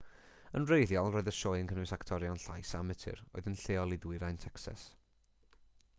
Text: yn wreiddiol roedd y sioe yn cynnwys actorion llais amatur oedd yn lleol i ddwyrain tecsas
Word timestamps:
yn 0.59 0.63
wreiddiol 0.69 1.09
roedd 1.15 1.29
y 1.31 1.33
sioe 1.39 1.59
yn 1.65 1.69
cynnwys 1.71 1.93
actorion 1.97 2.41
llais 2.45 2.71
amatur 2.81 3.21
oedd 3.37 3.51
yn 3.53 3.61
lleol 3.65 3.95
i 3.99 4.03
ddwyrain 4.07 4.41
tecsas 4.47 4.89